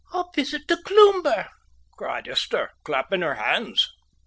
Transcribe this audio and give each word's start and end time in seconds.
"A 0.15 0.23
visit 0.33 0.67
to 0.67 0.77
Cloomber," 0.77 1.47
cried 1.95 2.27
Esther, 2.27 2.71
clapping 2.83 3.21
her 3.21 3.35
hands. 3.35 3.87